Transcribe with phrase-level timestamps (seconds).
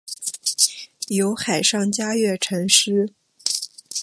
[1.09, 3.13] 有海上嘉月尘诗。